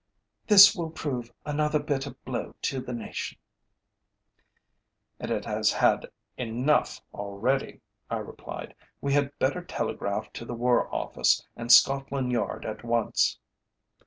[0.47, 3.37] This will prove another bitter blow to the nation."
[5.19, 8.73] "And it has had enough already," I replied.
[8.99, 13.37] "We had better telegraph to the War Office and Scotland Yard at once."